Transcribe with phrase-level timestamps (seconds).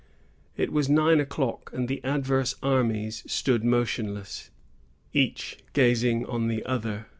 [0.57, 4.49] It was nine o'clock, and the adverse armies stood motionless,
[5.13, 7.05] each gazing on the other.